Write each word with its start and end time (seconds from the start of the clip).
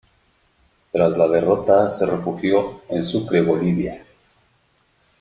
Tras 0.91 1.15
la 1.15 1.27
derrota, 1.27 1.87
se 1.87 2.07
refugió 2.07 2.81
en 2.89 3.03
Sucre, 3.03 3.43
Bolivia. 3.43 4.03